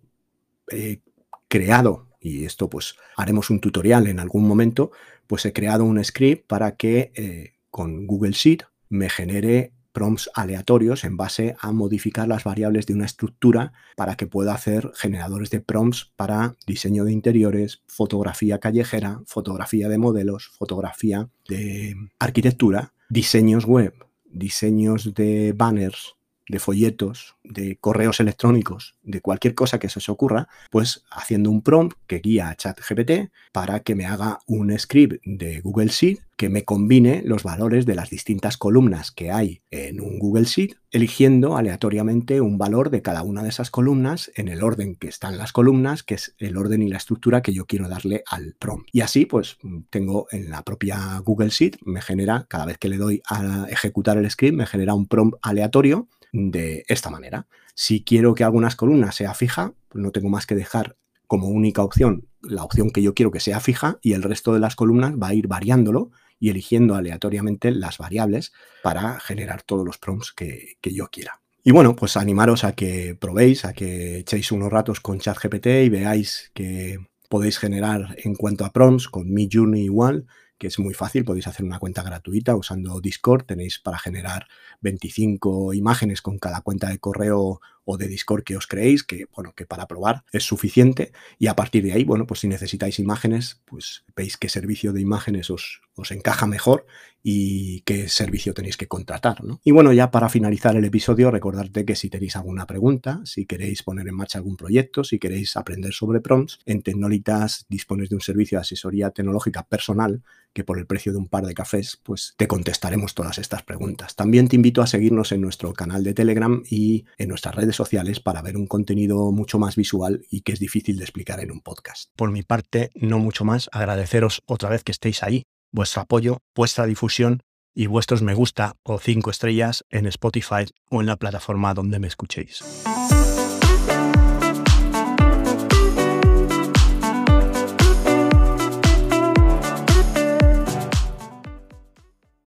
he 0.72 1.02
creado 1.48 2.08
y 2.24 2.46
esto 2.46 2.70
pues 2.70 2.96
haremos 3.18 3.50
un 3.50 3.60
tutorial 3.60 4.08
en 4.08 4.20
algún 4.20 4.48
momento, 4.48 4.92
pues 5.28 5.46
he 5.46 5.54
creado 5.54 5.84
un 5.84 6.04
script 6.04 6.48
para 6.48 6.76
que 6.78 7.12
eh, 7.16 7.54
con 7.70 8.08
Google 8.08 8.32
Sheet 8.32 8.64
me 8.90 9.10
genere 9.10 9.74
prompts 9.92 10.30
aleatorios 10.34 11.04
en 11.04 11.18
base 11.18 11.56
a 11.60 11.72
modificar 11.72 12.28
las 12.28 12.44
variables 12.44 12.88
de 12.88 12.94
una 12.94 13.06
estructura 13.06 13.74
para 13.96 14.16
que 14.16 14.26
pueda 14.26 14.54
hacer 14.54 14.92
generadores 14.96 15.52
de 15.52 15.60
prompts 15.60 16.12
para 16.16 16.56
diseño 16.66 17.04
de 17.04 17.12
interiores, 17.12 17.84
fotografía 17.88 18.60
callejera, 18.60 19.22
fotografía 19.28 19.90
de 19.90 20.00
modelos, 20.00 20.50
fotografía 20.58 21.30
de 21.48 21.96
arquitectura, 22.20 22.94
diseños 23.10 23.66
web, 23.66 23.94
diseños 24.26 25.14
de 25.14 25.54
banners, 25.56 26.16
de 26.48 26.60
folletos, 26.60 27.36
de 27.44 27.78
correos 27.78 28.20
electrónicos, 28.20 28.96
de 29.04 29.22
cualquier 29.22 29.56
cosa 29.56 29.80
que 29.80 29.90
se 29.90 30.00
os 30.00 30.10
ocurra, 30.10 30.48
pues 30.72 31.04
haciendo 31.12 31.50
un 31.50 31.62
prompt 31.62 31.98
que 32.08 32.20
guía 32.20 32.50
a 32.50 32.56
ChatGPT 32.56 33.32
para 33.52 33.82
que 33.82 33.96
me 33.96 34.06
haga 34.06 34.40
un 34.48 34.78
script 34.78 35.22
de 35.26 35.62
Google 35.62 35.88
Sheet 35.88 36.20
que 36.38 36.50
me 36.50 36.66
combine 36.66 37.22
los 37.24 37.44
valores 37.44 37.86
de 37.86 37.96
las 37.96 38.10
distintas 38.10 38.58
columnas 38.58 39.12
que 39.12 39.32
hay 39.32 39.62
en 39.72 40.02
un 40.02 40.20
Google 40.20 40.46
Sheet, 40.46 40.76
eligiendo 40.92 41.58
aleatoriamente 41.58 42.42
un 42.42 42.58
valor 42.58 42.90
de 42.90 43.02
cada 43.02 43.24
una 43.24 43.44
de 43.44 43.50
esas 43.50 43.72
columnas 43.72 44.32
en 44.36 44.48
el 44.48 44.64
orden 44.64 44.96
que 44.96 45.08
están 45.08 45.38
las 45.38 45.54
columnas, 45.54 46.04
que 46.04 46.16
es 46.16 46.36
el 46.40 46.58
orden 46.58 46.82
y 46.82 46.90
la 46.90 46.98
estructura 46.98 47.42
que 47.42 47.54
yo 47.54 47.66
quiero 47.66 47.88
darle 47.88 48.24
al 48.28 48.56
prompt. 48.60 48.90
Y 48.92 49.02
así, 49.02 49.26
pues 49.26 49.58
tengo 49.90 50.28
en 50.32 50.50
la 50.50 50.64
propia 50.64 51.20
Google 51.24 51.50
Sheet, 51.50 51.78
me 51.86 52.02
genera, 52.02 52.46
cada 52.50 52.66
vez 52.66 52.78
que 52.78 52.90
le 52.90 52.98
doy 52.98 53.22
a 53.30 53.68
ejecutar 53.70 54.18
el 54.18 54.30
script, 54.30 54.58
me 54.58 54.66
genera 54.66 54.96
un 54.96 55.08
prompt 55.08 55.38
aleatorio 55.42 56.08
de 56.34 56.84
esta 56.90 57.10
manera. 57.10 57.48
Si 57.74 58.04
quiero 58.04 58.36
que 58.36 58.44
algunas 58.44 58.76
columnas 58.76 59.16
sea 59.16 59.34
fija, 59.34 59.74
pues 59.88 60.04
no 60.04 60.12
tengo 60.12 60.28
más 60.28 60.46
que 60.46 60.56
dejar 60.56 60.98
como 61.28 61.48
única 61.48 61.82
opción 61.82 62.28
la 62.44 62.64
opción 62.64 62.92
que 62.92 63.02
yo 63.02 63.14
quiero 63.14 63.32
que 63.32 63.40
sea 63.40 63.60
fija 63.60 63.98
y 64.02 64.14
el 64.14 64.24
resto 64.24 64.54
de 64.54 64.60
las 64.60 64.76
columnas 64.76 65.14
va 65.14 65.30
a 65.30 65.34
ir 65.34 65.48
variándolo 65.48 66.12
y 66.40 66.50
eligiendo 66.50 66.96
aleatoriamente 66.96 67.72
las 67.72 67.98
variables 67.98 68.52
para 68.82 69.20
generar 69.20 69.64
todos 69.64 69.86
los 69.86 69.98
prompts 69.98 70.34
que, 70.34 70.76
que 70.82 70.94
yo 70.94 71.08
quiera. 71.08 71.40
Y 71.64 71.72
bueno, 71.72 71.96
pues 71.96 72.18
animaros 72.18 72.66
a 72.66 72.74
que 72.74 73.16
probéis, 73.16 73.64
a 73.64 73.74
que 73.74 74.20
echéis 74.20 74.52
unos 74.52 74.72
ratos 74.72 75.00
con 75.00 75.20
ChatGPT 75.20 75.68
y 75.86 75.90
veáis 75.90 76.52
que 76.54 76.98
podéis 77.30 77.58
generar 77.58 78.16
en 78.18 78.36
cuanto 78.36 78.66
a 78.66 78.72
prompts 78.72 79.08
con 79.08 79.32
Mi 79.32 79.48
Journey 79.52 79.86
igual 79.86 80.26
que 80.64 80.68
es 80.68 80.80
muy 80.80 80.94
fácil, 80.94 81.26
podéis 81.26 81.48
hacer 81.48 81.66
una 81.66 81.78
cuenta 81.78 82.04
gratuita 82.04 82.56
usando 82.56 83.02
Discord, 83.02 83.44
tenéis 83.44 83.80
para 83.80 84.00
generar 84.00 84.48
25 84.80 85.74
imágenes 85.74 86.22
con 86.22 86.40
cada 86.40 86.62
cuenta 86.62 86.88
de 86.88 87.00
correo 87.00 87.60
o 87.84 87.98
de 87.98 88.08
Discord 88.08 88.46
que 88.46 88.56
os 88.56 88.66
creéis, 88.66 89.04
que 89.04 89.26
bueno, 89.36 89.52
que 89.58 89.66
para 89.66 89.88
probar 89.88 90.24
es 90.32 90.46
suficiente 90.46 91.12
y 91.38 91.48
a 91.48 91.56
partir 91.58 91.84
de 91.84 91.92
ahí, 91.92 92.06
bueno, 92.06 92.26
pues 92.26 92.40
si 92.40 92.48
necesitáis 92.48 92.98
imágenes, 92.98 93.60
pues 93.66 94.06
veis 94.16 94.38
qué 94.38 94.48
servicio 94.48 94.94
de 94.94 95.02
imágenes 95.02 95.50
os, 95.50 95.82
os 95.96 96.12
encaja 96.12 96.48
mejor 96.48 96.86
y 97.24 97.82
qué 97.82 98.10
servicio 98.10 98.54
tenéis 98.54 98.76
que 98.76 98.88
contratar, 98.88 99.44
¿no? 99.44 99.62
Y 99.64 99.72
bueno, 99.72 99.94
ya 99.94 100.12
para 100.12 100.28
finalizar 100.28 100.76
el 100.76 100.84
episodio, 100.84 101.32
recordarte 101.32 101.86
que 101.86 101.96
si 101.96 102.10
tenéis 102.10 102.36
alguna 102.36 102.68
pregunta, 102.68 103.22
si 103.24 103.46
queréis 103.46 103.82
poner 103.82 104.08
en 104.08 104.16
marcha 104.16 104.40
algún 104.40 104.58
proyecto, 104.58 105.06
si 105.06 105.20
queréis 105.20 105.56
aprender 105.56 105.94
sobre 105.94 106.20
prompts, 106.20 106.60
en 106.66 106.82
Tecnolitas 106.82 107.66
dispones 107.70 108.10
de 108.10 108.16
un 108.16 108.22
servicio 108.22 108.58
de 108.58 108.64
asesoría 108.64 109.12
tecnológica 109.12 109.64
personal 109.64 110.22
que 110.54 110.64
por 110.64 110.78
el 110.78 110.86
precio 110.86 111.12
de 111.12 111.18
un 111.18 111.28
par 111.28 111.46
de 111.46 111.54
cafés, 111.54 112.00
pues 112.04 112.36
te 112.38 112.48
contestaremos 112.48 113.16
todas 113.16 113.40
estas 113.40 113.64
preguntas. 113.64 114.16
También 114.16 114.48
te 114.48 114.56
invito 114.56 114.82
a 114.82 114.88
seguirnos 114.88 115.32
en 115.32 115.42
nuestro 115.42 115.74
canal 115.74 116.04
de 116.04 116.14
Telegram 116.14 116.62
y 116.70 117.06
en 117.18 117.30
nuestras 117.30 117.56
redes 117.56 117.76
sociales 117.76 118.20
para 118.20 118.42
ver 118.42 118.58
un 118.58 118.68
contenido 118.68 119.32
mucho 119.32 119.58
más 119.58 119.76
visual 119.76 120.26
y 120.30 120.42
que 120.42 120.52
es 120.52 120.60
difícil 120.60 120.98
de 120.98 121.06
explicar 121.06 121.40
en 121.40 121.52
un 121.52 121.62
podcast. 121.62 122.12
Por 122.16 122.32
mi 122.32 122.44
parte, 122.44 122.92
no 122.94 123.18
mucho 123.18 123.46
más, 123.46 123.70
agradeceros 123.72 124.44
otra 124.46 124.70
vez 124.70 124.84
que 124.84 124.92
estéis 124.92 125.24
ahí, 125.24 125.44
vuestro 125.74 126.04
apoyo, 126.04 126.38
vuestra 126.56 126.86
difusión 126.86 127.42
y 127.76 127.88
vuestros 127.88 128.22
me 128.22 128.34
gusta 128.34 128.76
o 128.84 129.00
cinco 129.00 129.32
estrellas 129.32 129.84
en 129.90 130.06
Spotify 130.06 130.66
o 130.90 131.02
en 131.02 131.08
la 131.08 131.18
plataforma 131.18 131.74
donde 131.74 132.00
me 132.00 132.08
escuchéis. 132.08 132.64